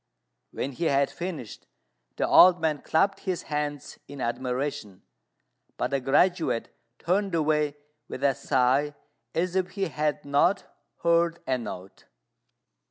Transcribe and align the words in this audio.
When 0.49 0.71
he 0.71 0.85
had 0.85 1.11
finished, 1.11 1.67
the 2.15 2.27
old 2.27 2.59
man 2.59 2.81
clapped 2.81 3.19
his 3.19 3.43
hands 3.43 3.99
in 4.07 4.19
admiration; 4.19 5.03
but 5.77 5.91
the 5.91 5.99
graduate 5.99 6.75
turned 6.97 7.35
away 7.35 7.77
with 8.07 8.23
a 8.23 8.33
sigh, 8.33 8.95
as 9.35 9.55
if 9.55 9.69
he 9.73 9.89
had 9.89 10.25
not 10.25 10.63
heard 11.03 11.37
a 11.45 11.59
note. 11.59 12.05